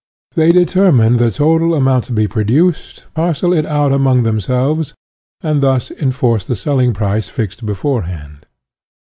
[0.33, 4.95] They determine the total amount to be produced, parcel it out among themselves,
[5.41, 8.47] and thus enforce the selling price fixed beforehand.